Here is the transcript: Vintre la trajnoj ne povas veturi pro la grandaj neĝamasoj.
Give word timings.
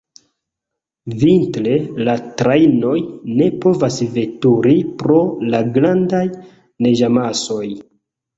Vintre 1.23 1.75
la 2.07 2.15
trajnoj 2.41 2.93
ne 3.41 3.49
povas 3.67 3.99
veturi 4.17 4.75
pro 5.03 5.19
la 5.53 5.61
grandaj 5.77 6.23
neĝamasoj. 6.87 7.63